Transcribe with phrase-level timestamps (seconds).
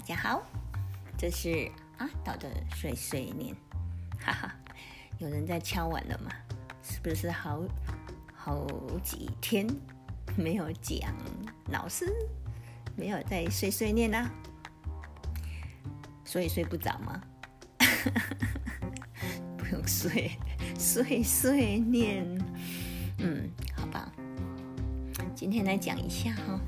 [0.00, 0.42] 大家好，
[1.18, 3.54] 这是阿岛的碎碎念，
[4.18, 4.54] 哈哈，
[5.18, 6.32] 有人在敲碗了吗？
[6.82, 7.60] 是不是好
[8.34, 8.66] 好
[9.04, 9.66] 几天
[10.38, 11.14] 没有讲
[11.70, 12.06] 老师，
[12.96, 14.30] 没有在碎碎念啦？
[16.24, 17.20] 所以睡不着吗？
[19.58, 20.30] 不用睡，
[20.78, 22.24] 碎碎念，
[23.18, 24.10] 嗯，好吧，
[25.34, 26.58] 今天来讲一下哈。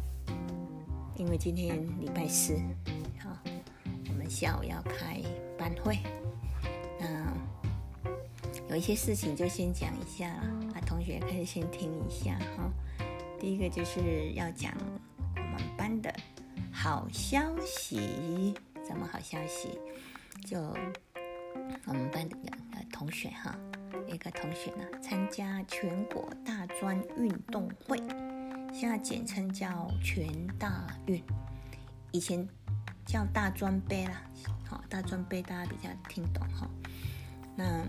[1.17, 2.59] 因为今天礼拜四，
[4.33, 5.21] 下午要开
[5.59, 5.99] 班会，
[6.99, 7.33] 那
[8.71, 12.73] 有一些事情就先讲一下了，啊，同学可以先听一下哈。
[13.39, 14.73] 第一个就是要讲
[15.37, 16.13] 我们班的
[16.73, 18.55] 好消息，
[18.89, 19.79] 什么好消息？
[20.47, 20.59] 就
[21.85, 22.37] 我们班的
[22.91, 23.55] 同学哈，
[24.09, 27.99] 一个同学呢参加全国大专运动会。
[28.73, 30.27] 现在简称叫全
[30.59, 31.23] 大运，
[32.13, 32.49] 以前
[33.05, 34.23] 叫大专杯啦。
[34.67, 36.69] 好，大专杯大家比较听懂哈。
[37.57, 37.87] 那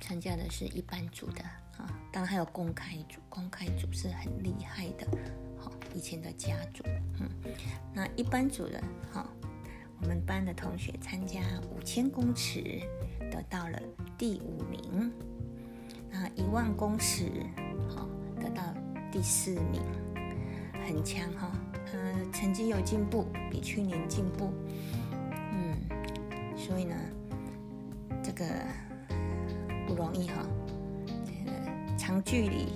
[0.00, 1.42] 参加的是一般组的
[1.76, 5.06] 啊，当然还有公开组，公开组是很厉害的。
[5.58, 6.82] 好，以前的家族，
[7.20, 7.28] 嗯，
[7.92, 9.26] 那一般组的哈，
[10.00, 12.80] 我们班的同学参加五千公尺
[13.30, 13.80] 得到了
[14.16, 15.12] 第五名，
[16.10, 17.30] 那一万公尺
[17.88, 18.08] 好
[18.40, 18.62] 得到。
[19.10, 19.80] 第四名，
[20.86, 21.50] 很强哈，
[21.90, 24.52] 他成绩有进步，比去年进步，
[25.52, 25.76] 嗯，
[26.56, 26.94] 所以呢，
[28.22, 28.44] 这个
[29.86, 30.46] 不容易哈，
[31.24, 32.66] 这个长距离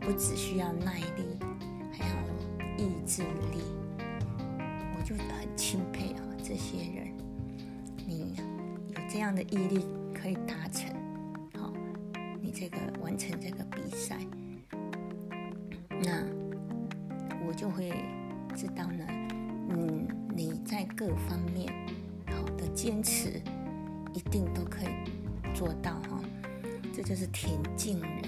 [0.00, 1.38] 不只需要耐力，
[1.92, 2.14] 还要
[2.76, 3.62] 意志力，
[4.96, 7.12] 我就很钦佩哈这些人，
[8.06, 8.36] 你
[8.88, 10.94] 有这样的毅力可以达成，
[11.58, 11.72] 好，
[12.40, 14.18] 你这个完成这个比赛。
[16.02, 16.22] 那
[20.96, 21.72] 各方面
[22.26, 23.42] 好的坚持，
[24.12, 24.88] 一定都可以
[25.54, 26.20] 做到哈。
[26.92, 28.22] 这就是田径人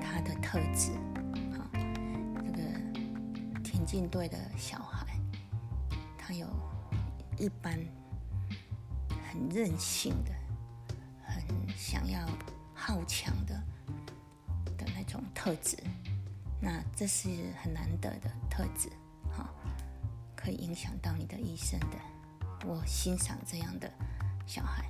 [0.00, 0.92] 他的特质，
[1.52, 5.06] 啊，这个田径队的小孩，
[6.16, 6.46] 他有
[7.36, 7.78] 一般
[9.30, 10.32] 很任性的，
[11.22, 11.44] 很
[11.76, 12.26] 想要
[12.74, 13.54] 好强的
[14.76, 15.02] 的那。
[15.08, 15.74] 种特质，
[16.60, 17.30] 那这是
[17.62, 18.90] 很难得的特质，
[20.38, 21.98] 可以影响到你的一生的。
[22.64, 23.92] 我欣赏这样的
[24.46, 24.84] 小孩，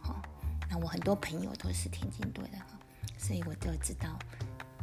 [0.00, 0.20] 好，
[0.68, 2.78] 那我很多朋友都是田径队的，哈，
[3.16, 4.18] 所以我就知道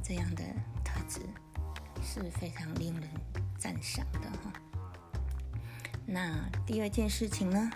[0.02, 0.44] 这样的
[0.86, 1.20] 特质
[2.02, 3.10] 是非常令人
[3.58, 4.54] 赞赏的，哈。
[6.06, 7.70] 那第二件事情呢，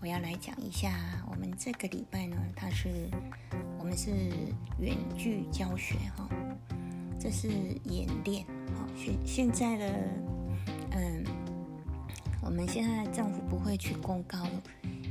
[0.00, 0.92] 我要来讲一下，
[1.30, 3.08] 我们这个礼拜呢，它是。
[3.78, 4.12] 我们是
[4.78, 6.28] 远距教学哈，
[7.18, 7.48] 这是
[7.86, 8.46] 演练
[8.76, 8.86] 哈。
[8.96, 10.08] 现现在的
[10.94, 11.24] 嗯，
[12.42, 14.38] 我们现在政府不会去公告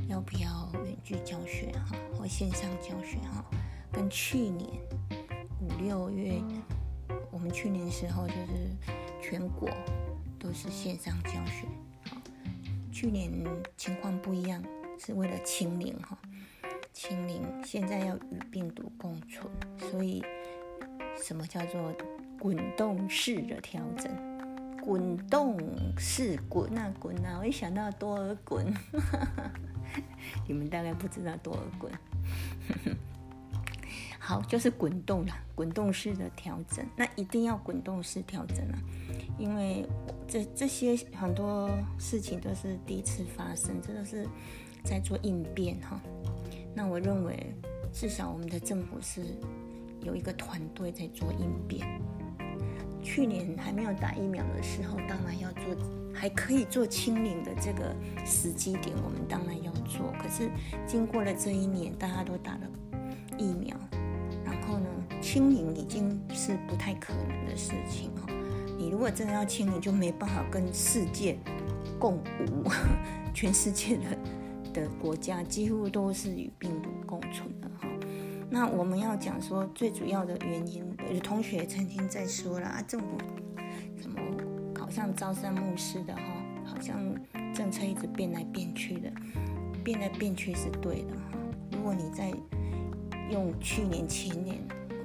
[0.08, 3.44] 要不要远距教学哈，或线上教学哈。
[3.90, 4.70] 跟去年
[5.60, 6.40] 五六月，
[7.30, 8.70] 我们去年时候就是
[9.20, 9.68] 全国
[10.38, 11.66] 都是线上教学，
[12.92, 13.30] 去年
[13.76, 14.62] 情况不一样，
[14.98, 16.16] 是为了清零哈。
[16.92, 19.50] 清零，现在要与病毒共存，
[19.90, 20.22] 所以
[21.22, 21.92] 什么叫做
[22.38, 24.31] 滚动式的调整？
[24.84, 25.56] 滚动
[25.96, 27.38] 式滚啊滚啊！
[27.38, 28.66] 我一想到多尔滚，
[30.48, 31.92] 你们大概不知道多尔滚。
[34.18, 38.78] 好，就是滚动了，滚动式的调整，那一定要滚动式调整啊，
[39.38, 39.86] 因为
[40.26, 44.26] 这这些很多事情都是第一次发生，这都是
[44.84, 46.00] 在做应变哈。
[46.74, 47.54] 那我认为，
[47.92, 49.24] 至少我们的政府是
[50.02, 51.86] 有一个团队在做应变。
[53.02, 55.76] 去年还没有打疫苗的时候，当然要做，
[56.14, 60.12] 还可以做清零的这个时机点，我们当然要做。
[60.22, 60.50] 可是
[60.86, 62.60] 经过了这一年，大家都打了
[63.36, 63.76] 疫苗，
[64.44, 64.88] 然后呢，
[65.20, 68.30] 清零已经是不太可能的事情哦。
[68.78, 71.36] 你如果真的要清零，就没办法跟世界
[71.98, 72.70] 共舞，
[73.34, 74.04] 全世界的。
[74.72, 77.86] 的国家几乎都是与病毒共存的哈。
[78.48, 80.82] 那我们要讲说最主要的原因，
[81.12, 83.18] 有同学曾经在说了啊，政府
[84.00, 84.18] 什么
[84.78, 86.22] 好像朝三暮四的哈，
[86.64, 86.98] 好像
[87.54, 89.12] 政策一直变来变去的，
[89.84, 91.38] 变来变去是对的哈。
[91.70, 92.32] 如果你在
[93.30, 94.56] 用去年前年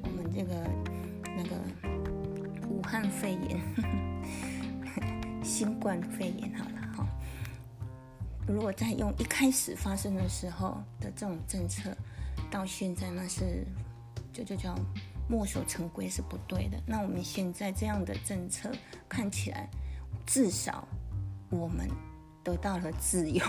[0.02, 0.56] 我们这个
[1.36, 1.58] 那个
[2.70, 3.60] 武汉肺炎、
[5.44, 7.06] 新冠肺炎好了哈。
[8.48, 11.92] 如果再用一开始发生的时候的这种政策，
[12.50, 13.66] 到现在那是
[14.32, 14.74] 就就叫
[15.30, 16.82] 墨守成规是不对的。
[16.86, 18.72] 那我们现在这样的政策
[19.08, 19.70] 看起来
[20.26, 20.88] 至少
[21.50, 21.90] 我们
[22.44, 23.44] 得到了自由。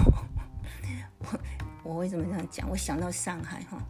[1.21, 1.41] 我
[1.85, 2.69] 我为什么这样讲？
[2.69, 3.83] 我想到上海哈，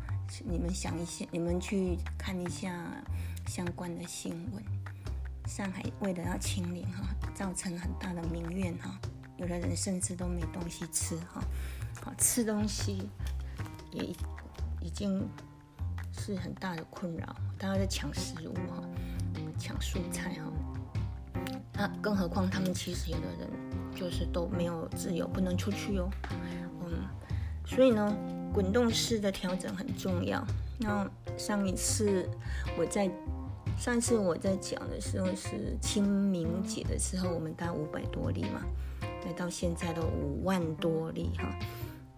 [0.44, 2.70] 你们想一下，你们去看一下
[3.46, 4.62] 相关的新闻。
[5.46, 9.00] 上海为了要清零哈，造成很大的民怨哈，
[9.38, 11.42] 有的人甚至都没东西吃哈，
[12.02, 13.08] 好吃东西
[13.90, 14.14] 也
[14.80, 15.26] 已经
[16.18, 17.24] 是很大的困扰，
[17.56, 18.82] 大家在抢食物哈，
[19.58, 20.52] 抢蔬菜哈。
[21.72, 23.48] 那更何况他们其实有的人
[23.94, 26.10] 就是都没有自由，不能出去哦。
[26.84, 27.08] 嗯，
[27.64, 28.12] 所以呢，
[28.52, 30.44] 滚动式的调整很重要。
[30.78, 32.28] 那上一次
[32.76, 33.08] 我在
[33.78, 38.60] 上一次我在讲的时候是清明节的时候，我们大概五百多例嘛，
[39.24, 41.48] 来到现在的五万多例哈。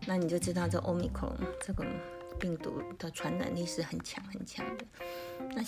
[0.06, 1.30] 那你就知道这欧米克
[1.66, 1.84] 这个
[2.40, 4.84] 病毒的传染力是很强很强的。
[5.54, 5.62] 那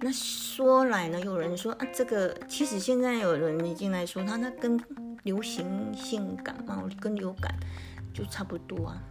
[0.00, 4.78] 那说来呢，有人说啊，这个其实现在有人已经来说，它那跟
[5.22, 7.52] 流行性感冒跟流感
[8.12, 9.02] 就差不多啊。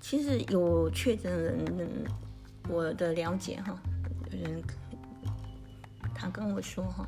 [0.00, 2.04] 其实有确诊的人，
[2.68, 3.78] 我的了解哈，
[4.30, 4.62] 有人
[6.14, 7.06] 他跟我说哈，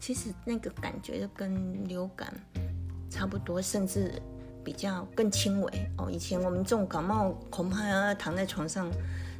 [0.00, 2.32] 其实那个感觉跟流感
[3.08, 4.20] 差不多，甚至
[4.70, 6.08] 比较更轻微哦。
[6.08, 8.88] 以前我们重感冒恐怕要躺在床上。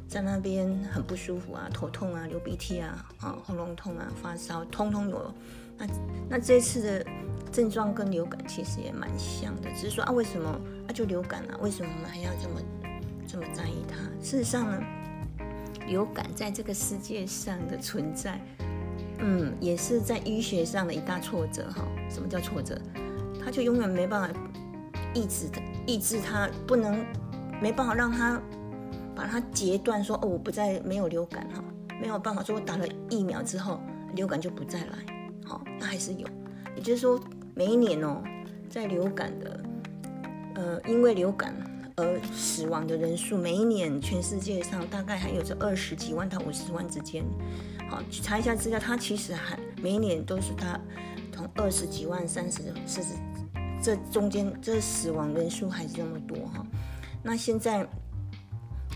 [0.09, 5.33] 在那边很不舒服啊，头痛啊，流鼻涕啊，啊，喉咙痛啊，发烧，通通有。
[5.77, 5.87] 那
[6.31, 7.05] 那这次的
[7.49, 10.49] 症状跟流感其实也蛮像的，只是说啊，为什么
[10.85, 11.55] 啊就流感啊？
[11.61, 12.61] 为什么我们还要这么
[13.25, 13.95] 这么在意它？
[14.21, 14.83] 事实上呢，
[15.87, 18.37] 流感在这个世界上的存在，
[19.19, 21.87] 嗯，也是在医学上的一大挫折哈。
[22.09, 22.77] 什么叫挫折？
[23.41, 24.39] 它就永远没办法
[25.13, 27.05] 抑制的，抑制它，不能
[27.61, 28.41] 没办法让它。
[29.13, 31.61] 把它截断，说哦，我不再没有流感哈，
[32.01, 33.79] 没有办法说我打了疫苗之后
[34.15, 34.95] 流感就不再来，
[35.45, 36.25] 好，那还是有。
[36.75, 37.19] 也就是说，
[37.53, 38.23] 每一年哦，
[38.69, 39.63] 在流感的，
[40.55, 41.53] 呃，因为流感
[41.97, 47.23] 而死亡的人数，每一年全世界上大概还有这二十几万到五十万之间。
[47.89, 50.79] 好，去查一下资料，它其实还每一年都是它
[51.33, 53.09] 从二十几万、三十、四十，
[53.81, 56.65] 这中间这死亡人数还是这么多哈。
[57.23, 57.87] 那现在。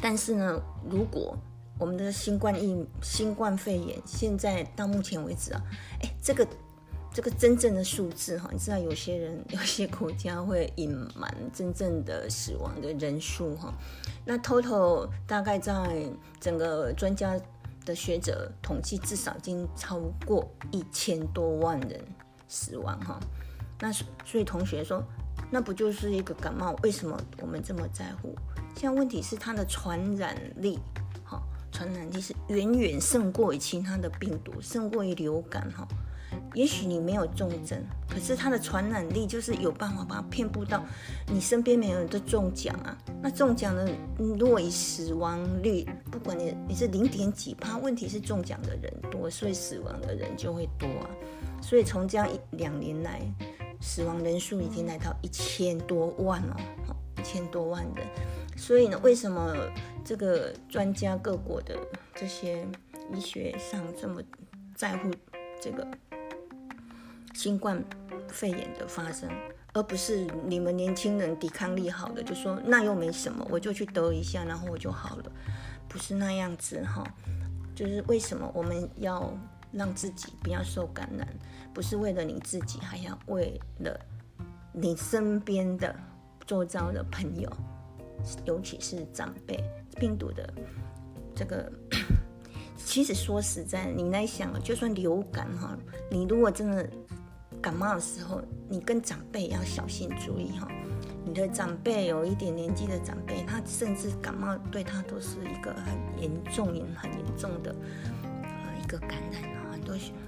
[0.02, 1.36] 但是呢，如果
[1.80, 5.62] 我们的新冠疫新冠肺炎现在到目前为止啊，
[6.02, 6.46] 哎，这个
[7.12, 13.74] 这个真正的数字哈，你知道有些人 有些国家会隐瞒真正的死亡的人数哈。
[14.26, 16.06] 那 total 大概在
[16.40, 17.40] 整个专家
[17.86, 22.00] 的学者统计，至少已经超过一千多万人
[22.48, 23.18] 死亡哈。
[23.80, 25.04] 那所以同学说，
[25.51, 26.75] 那不就是一个感冒？
[26.83, 28.36] 为什么我们这么在乎？
[28.75, 30.80] 现在问题是它的传染力，
[31.24, 31.42] 哈，
[31.72, 35.88] 传染力是远远胜过于其他的病毒，胜过于流感，哈。
[36.54, 40.83] 也许你没有重症，可是它的传染力就是有办法把它遍布到
[41.27, 42.98] 你身边，没有人都中奖啊。
[43.22, 51.10] 那中奖的，如果以死亡率，不管你你是零点几趴，问题是中奖的人多，所以死亡的人就会多啊。
[51.62, 53.22] 所以从这样一两年来，
[53.86, 56.58] 死亡人数已经来到一千多万了，
[57.20, 58.08] 一千多万人。
[58.58, 59.56] 所以呢，为什么
[60.04, 61.78] 这个专家各国的
[62.16, 62.68] 这些
[63.14, 64.20] 医学上这么
[64.75, 65.12] 在乎
[65.62, 65.88] 这个
[67.36, 67.82] 新冠
[68.27, 69.30] 肺炎的发生，
[69.74, 75.32] 而不是你们年轻人抵抗力好的就说那又没什么，我就去得一下，然后我就好了，
[75.88, 77.04] 不是那样子哈。
[77.75, 79.32] 就是为什么我们要
[79.75, 81.27] 让自己不要受感染，
[81.74, 84.00] 不是为了你自己，还要为了
[84.72, 85.96] 你身边的
[86.46, 87.51] 周遭的朋友。
[88.46, 89.63] 尤其是长辈，
[90.00, 90.51] 病毒的
[91.36, 91.72] 这个，
[92.75, 95.77] 其实说实在，你来想，就算流感哈，
[96.10, 96.89] 你如果真的
[97.62, 100.67] 感冒的时候，你跟长辈要小心注意哈。
[101.24, 107.75] 你的长辈有一点年纪的长辈，他甚至感冒对他都是一个很严重、很严重的
[108.22, 109.54] 呃一个感染。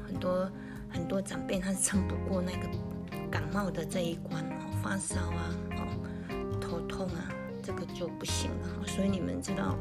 [0.06, 0.52] 很多
[0.90, 2.70] 很多长辈他撑不过那个
[3.30, 7.34] 感冒的这一关哦，发烧啊，哦，头痛啊。
[7.64, 9.78] 这个就不行了，所以你们知道，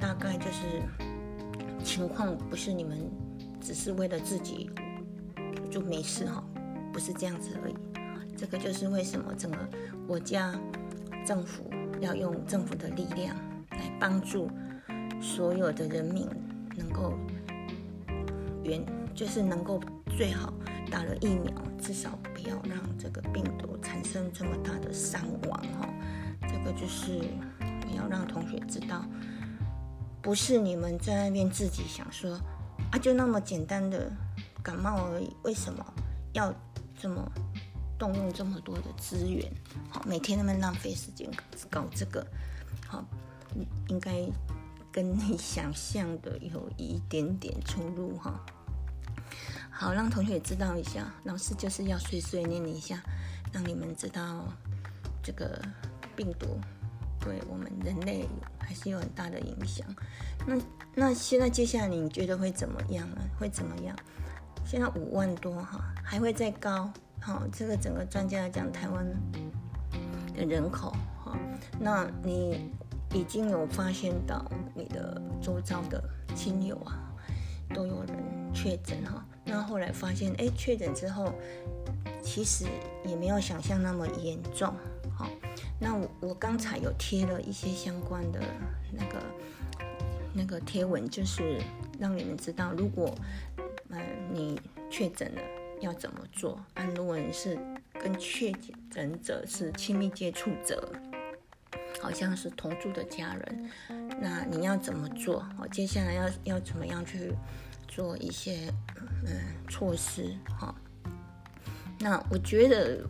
[0.00, 0.80] 大概就是
[1.84, 2.98] 情况不是你们
[3.60, 4.70] 只是为了自己
[5.70, 6.42] 就没事哈，
[6.94, 7.74] 不是这样子而已。
[8.38, 9.58] 这个就是为什么整个
[10.06, 10.58] 国家
[11.26, 13.36] 政府要用政府的力量
[13.72, 14.48] 来帮助
[15.20, 16.26] 所有的人民
[16.74, 17.18] 能够
[18.64, 18.82] 原
[19.14, 19.80] 就是能够
[20.16, 20.52] 最好
[20.90, 25.88] 打了疫苗，至少不要让这个病毒产生这么大的伤亡哈。
[26.42, 27.12] 这个就是
[27.86, 29.04] 你要让同学知道，
[30.22, 32.38] 不是你们在那边自己想说
[32.90, 34.10] 啊，就那么简单的
[34.62, 35.84] 感冒而已，为什么
[36.32, 36.52] 要
[36.98, 37.30] 这么
[37.98, 39.50] 动用这么多的资源，
[39.90, 41.30] 好，每天那么浪费时间
[41.68, 42.26] 搞这个，
[42.86, 43.04] 好，
[43.88, 44.26] 应该
[44.90, 48.44] 跟你想象的有一点点出入哈。
[49.80, 53.02] 好，让同学知道一下，老师就是要碎碎念一下，
[53.50, 54.46] 让你们知道
[55.22, 55.58] 这个
[56.14, 56.60] 病毒
[57.18, 59.86] 对我们人类还是有很大的影响。
[60.46, 60.58] 那
[60.94, 63.22] 那现在接下来你觉得会怎么样呢？
[63.38, 63.96] 会怎么样？
[64.66, 66.92] 现在五万多哈，还会再高。
[67.18, 69.06] 好，这个整个专家来讲，台湾
[70.36, 70.94] 的人口
[71.24, 71.34] 哈，
[71.78, 72.70] 那你
[73.14, 74.44] 已经有发现到
[74.74, 76.04] 你的周遭的
[76.36, 77.00] 亲友啊，
[77.74, 78.18] 都有人
[78.52, 79.24] 确诊哈。
[79.50, 81.34] 那后来发现，哎，确诊之后，
[82.22, 82.66] 其实
[83.04, 84.72] 也没有想象那么严重。
[85.16, 85.28] 好，
[85.80, 88.40] 那我我刚才有贴了一些相关的
[88.92, 89.18] 那个
[90.32, 91.60] 那个贴文，就是
[91.98, 93.14] 让你们知道，如果。
[93.92, 94.00] 嗯，
[94.32, 94.56] 你
[94.88, 95.40] 确诊了
[95.80, 96.64] 要怎么做？
[96.74, 97.58] 啊，如果你是
[97.92, 98.52] 跟确
[98.88, 100.92] 诊者是亲密接触者，
[102.00, 103.68] 好像是同住的家人，
[104.20, 105.44] 那你要怎么做？
[105.58, 107.32] 我，接下来要要怎么样去
[107.90, 108.72] 做一些
[109.26, 109.36] 嗯
[109.68, 110.32] 措施？
[110.58, 110.72] 哈，
[111.98, 113.04] 那我觉得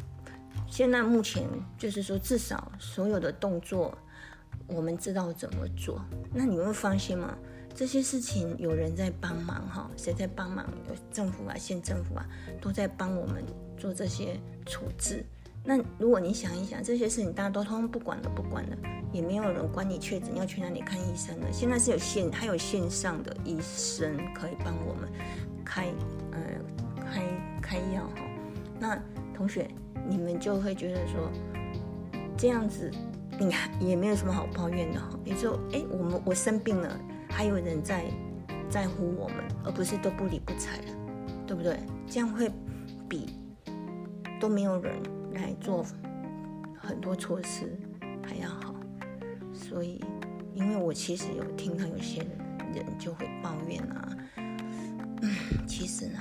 [0.67, 1.47] 现在目前
[1.79, 3.97] 就是说，至少所有的动作
[4.67, 6.03] 我们知道怎么做。
[6.33, 7.37] 那你会发现吗？
[7.75, 10.67] 这些事情有人在帮忙哈，谁在帮忙？
[10.89, 12.27] 有政府啊，县政府啊，
[12.61, 13.45] 都在帮我们
[13.77, 15.25] 做这些处置。
[15.63, 18.77] 那如果你想一想，这些事情大家都通通不管了，不管了，
[19.13, 21.53] 也没有人管你确诊要去哪里看医生了。
[21.53, 25.09] 现在是有线，还有线上的医生可以帮我们
[25.65, 25.89] 开，
[26.33, 26.41] 呃，
[27.05, 27.23] 开
[27.61, 28.23] 开药哈。
[28.79, 28.99] 那
[29.35, 29.71] 同学，
[30.09, 31.31] 你们就会觉得说，
[32.37, 32.91] 这样子，
[33.39, 33.55] 你
[33.89, 35.11] 也没有什么好抱怨的哈。
[35.25, 37.01] 你说，哎，我们我生病了。
[37.29, 38.05] 还有人在
[38.69, 40.97] 在乎我们，而不是都不理不睬了，
[41.47, 41.79] 对不对？
[42.09, 42.51] 这样会
[43.09, 43.37] 比
[44.41, 45.01] 都没有人
[45.35, 45.85] 来做
[46.79, 47.79] 很多措施
[48.27, 48.75] 还要好。
[49.53, 50.01] 所以，
[50.55, 52.21] 因为我其实有听到有些
[52.75, 54.17] 人就会抱怨啊，
[55.23, 55.31] 嗯，
[55.67, 56.19] 其实呢，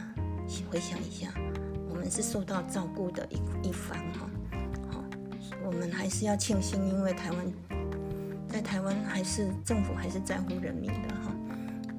[0.69, 1.33] 回想一下，
[1.89, 4.29] 我们是受到照顾的一一方哈，
[4.91, 5.03] 好，
[5.63, 7.45] 我们还是要庆幸，因为台湾。
[8.51, 11.31] 在台湾还是政府还是在乎人民的哈，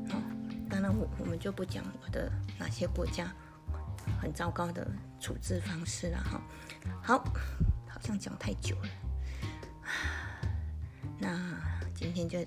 [0.09, 0.21] 好，
[0.69, 3.33] 当然我我们就不讲我的哪些国家
[4.21, 4.87] 很糟糕的
[5.19, 6.41] 处置方式了哈。
[7.03, 7.19] 好，
[7.89, 8.89] 好像讲太久了，
[11.19, 11.31] 那
[11.95, 12.39] 今天就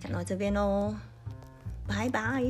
[0.00, 0.94] 讲到这边喽，
[1.86, 2.42] 拜拜。